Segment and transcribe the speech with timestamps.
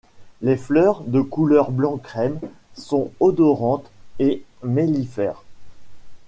[0.41, 2.39] Les fleurs, de couleur blanc crème,
[2.73, 5.43] sont odorantes et mellifères.